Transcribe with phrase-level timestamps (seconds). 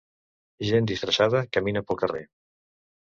[0.69, 2.25] Gent disfressada camina pel carrer.